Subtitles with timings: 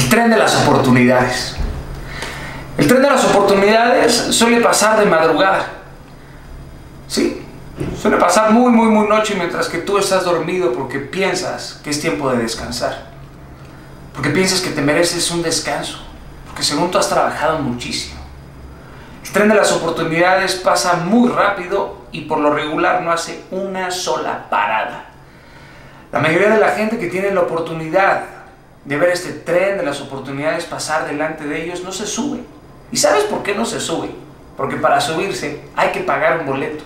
[0.00, 1.56] El tren de las oportunidades.
[2.78, 5.66] El tren de las oportunidades suele pasar de madrugada.
[7.06, 7.44] Sí,
[8.00, 12.00] suele pasar muy, muy, muy noche mientras que tú estás dormido porque piensas que es
[12.00, 13.10] tiempo de descansar.
[14.14, 15.98] Porque piensas que te mereces un descanso.
[16.46, 18.20] Porque según tú has trabajado muchísimo.
[19.22, 23.90] El tren de las oportunidades pasa muy rápido y por lo regular no hace una
[23.90, 25.10] sola parada.
[26.10, 28.39] La mayoría de la gente que tiene la oportunidad
[28.84, 32.40] de ver este tren de las oportunidades pasar delante de ellos no se sube.
[32.90, 34.10] ¿Y sabes por qué no se sube?
[34.56, 36.84] Porque para subirse hay que pagar un boleto.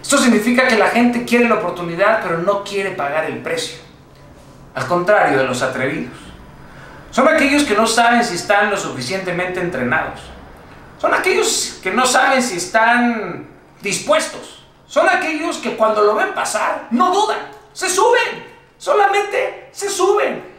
[0.00, 3.78] Esto significa que la gente quiere la oportunidad pero no quiere pagar el precio.
[4.74, 6.16] Al contrario de los atrevidos.
[7.10, 10.20] Son aquellos que no saben si están lo suficientemente entrenados.
[10.98, 13.46] Son aquellos que no saben si están
[13.82, 14.64] dispuestos.
[14.86, 17.38] Son aquellos que cuando lo ven pasar no dudan,
[17.72, 18.44] se suben,
[18.78, 20.51] solamente se suben.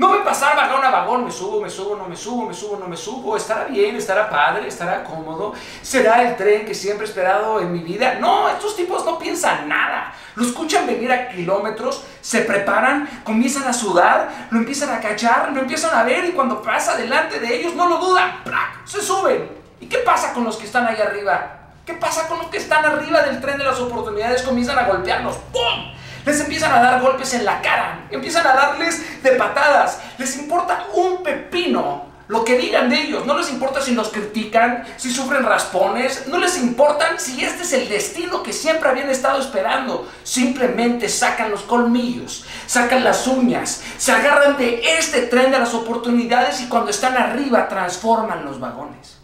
[0.00, 2.78] No ven pasar vagón a vagón, me subo, me subo, no me subo, me subo,
[2.78, 7.08] no me subo, estará bien, estará padre, estará cómodo, será el tren que siempre he
[7.10, 8.14] esperado en mi vida.
[8.18, 10.14] No, estos tipos no piensan nada.
[10.36, 15.60] Lo escuchan venir a kilómetros, se preparan, comienzan a sudar, lo empiezan a cachar, lo
[15.60, 18.86] empiezan a ver y cuando pasa delante de ellos no lo dudan, ¡prac!
[18.86, 19.50] se suben.
[19.80, 21.58] ¿Y qué pasa con los que están ahí arriba?
[21.84, 24.40] ¿Qué pasa con los que están arriba del tren de las oportunidades?
[24.44, 25.92] Comienzan a golpearlos, ¡pum!
[26.24, 30.00] Les empiezan a dar golpes en la cara, empiezan a darles de patadas.
[30.18, 33.26] Les importa un pepino lo que digan de ellos.
[33.26, 36.28] No les importa si nos critican, si sufren raspones.
[36.28, 40.08] No les importa si este es el destino que siempre habían estado esperando.
[40.22, 46.60] Simplemente sacan los colmillos, sacan las uñas, se agarran de este tren de las oportunidades
[46.60, 49.16] y cuando están arriba transforman los vagones.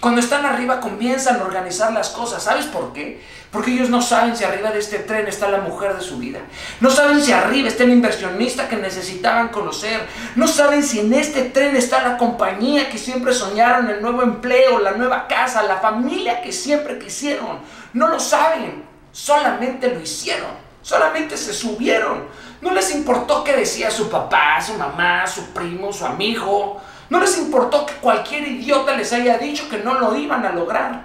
[0.00, 2.42] Cuando están arriba comienzan a organizar las cosas.
[2.42, 3.22] ¿Sabes por qué?
[3.50, 6.40] Porque ellos no saben si arriba de este tren está la mujer de su vida.
[6.80, 10.06] No saben si arriba está el inversionista que necesitaban conocer.
[10.36, 14.78] No saben si en este tren está la compañía que siempre soñaron, el nuevo empleo,
[14.78, 17.58] la nueva casa, la familia que siempre quisieron.
[17.92, 18.82] No lo saben.
[19.12, 20.70] Solamente lo hicieron.
[20.80, 22.24] Solamente se subieron.
[22.62, 26.80] No les importó qué decía su papá, su mamá, su primo, su amigo.
[27.10, 31.04] No les importó que cualquier idiota les haya dicho que no lo iban a lograr.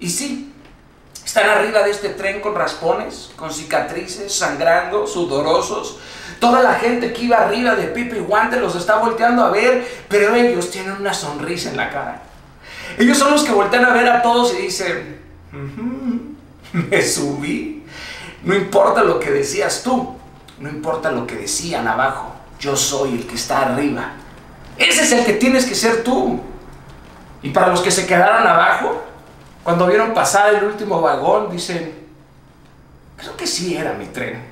[0.00, 0.52] Y sí,
[1.24, 5.98] están arriba de este tren con raspones, con cicatrices, sangrando, sudorosos.
[6.40, 9.86] Toda la gente que iba arriba de pipe y guante los está volteando a ver,
[10.08, 12.22] pero ellos tienen una sonrisa en la cara.
[12.98, 15.20] Ellos son los que voltean a ver a todos y dicen,
[16.72, 17.84] me subí.
[18.42, 20.16] No importa lo que decías tú,
[20.58, 24.14] no importa lo que decían abajo, yo soy el que está arriba.
[24.80, 26.40] Ese es el que tienes que ser tú.
[27.42, 29.04] Y para los que se quedaron abajo,
[29.62, 31.94] cuando vieron pasar el último vagón, dicen,
[33.18, 34.42] creo que sí era mi tren.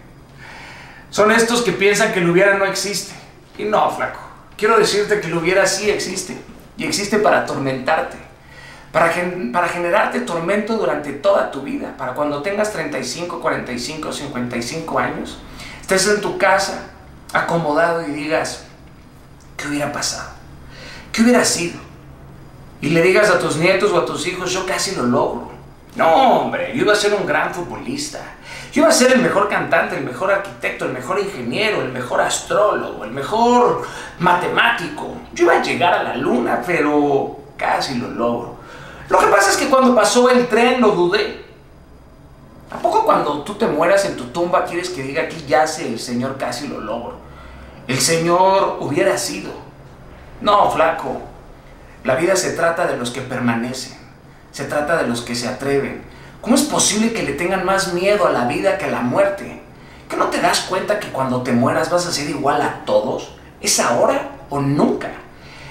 [1.08, 3.14] Son estos que piensan que el hubiera no existe.
[3.56, 4.20] Y no, flaco.
[4.58, 6.36] Quiero decirte que el hubiera sí existe.
[6.76, 8.18] Y existe para atormentarte.
[8.92, 9.10] Para,
[9.50, 11.94] para generarte tormento durante toda tu vida.
[11.96, 15.38] Para cuando tengas 35, 45, 55 años,
[15.80, 16.90] estés en tu casa
[17.32, 18.67] acomodado y digas,
[19.58, 20.30] ¿qué hubiera pasado?
[21.12, 21.78] ¿Qué hubiera sido?
[22.80, 25.50] Y le digas a tus nietos o a tus hijos, yo casi lo logro.
[25.96, 28.20] No, hombre, yo iba a ser un gran futbolista.
[28.72, 32.20] Yo iba a ser el mejor cantante, el mejor arquitecto, el mejor ingeniero, el mejor
[32.20, 33.82] astrólogo, el mejor
[34.20, 35.08] matemático.
[35.34, 38.58] Yo iba a llegar a la luna, pero casi lo logro.
[39.08, 41.46] Lo que pasa es que cuando pasó el tren lo dudé.
[42.70, 45.98] ¿A poco cuando tú te mueras en tu tumba quieres que diga aquí yace el
[45.98, 47.27] Señor casi lo logro?
[47.88, 49.50] El Señor hubiera sido.
[50.42, 51.22] No, flaco.
[52.04, 53.96] La vida se trata de los que permanecen.
[54.52, 56.02] Se trata de los que se atreven.
[56.42, 59.62] ¿Cómo es posible que le tengan más miedo a la vida que a la muerte?
[60.06, 63.36] ¿Que no te das cuenta que cuando te mueras vas a ser igual a todos?
[63.58, 65.08] ¿Es ahora o nunca?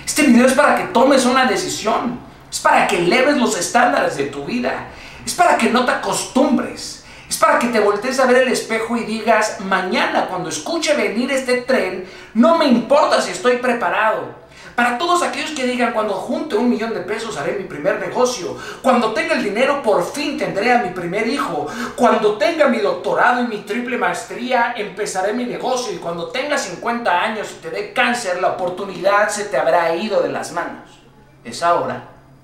[0.04, 2.20] Este video es para que tomes una decisión.
[2.52, 4.88] Es para que eleves los estándares de tu vida.
[5.24, 6.97] Es para que no te acostumbres.
[7.30, 11.30] Es para que te voltees a ver el espejo y digas, mañana cuando escuche venir
[11.32, 14.48] este tren, no me importa si estoy preparado.
[14.76, 18.56] Para todos aquellos que digan, cuando junte un millón de pesos haré mi primer negocio.
[18.82, 21.66] Cuando tenga el dinero por fin tendré a mi primer hijo.
[21.96, 25.94] Cuando tenga mi doctorado y mi triple maestría empezaré mi negocio.
[25.94, 30.22] Y cuando tenga 50 años y te dé cáncer, la oportunidad se te habrá ido
[30.22, 31.02] de las manos.
[31.44, 32.04] Es ahora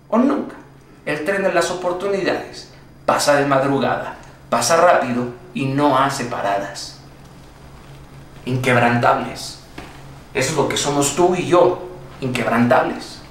[0.09, 0.55] o nunca.
[1.05, 2.73] El tren de las oportunidades
[3.05, 4.22] pasa de madrugada
[4.53, 6.99] pasa rápido y no hace paradas.
[8.45, 9.57] Inquebrantables.
[10.31, 11.89] Eso es lo que somos tú y yo,
[12.21, 13.22] inquebrantables.